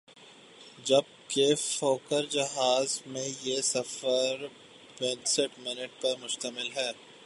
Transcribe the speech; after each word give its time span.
جبکہ 0.85 1.53
فوکر 1.55 2.25
جہاز 2.25 3.01
میں 3.05 3.29
یہ 3.43 3.61
سفر 3.61 4.45
پینتایس 4.97 5.39
منٹ 5.57 6.01
پر 6.01 6.13
مشتمل 6.21 6.69
ہے۔ 6.75 6.89